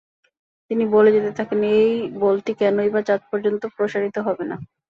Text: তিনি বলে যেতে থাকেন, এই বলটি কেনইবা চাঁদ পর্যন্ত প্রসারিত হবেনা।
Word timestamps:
তিনি 0.71 0.83
বলে 0.95 1.09
যেতে 1.11 1.31
থাকেন, 1.39 1.59
এই 1.75 1.91
বলটি 2.19 2.51
কেনইবা 2.59 3.01
চাঁদ 3.07 3.21
পর্যন্ত 3.31 3.61
প্রসারিত 3.75 4.15
হবেনা। 4.27 4.55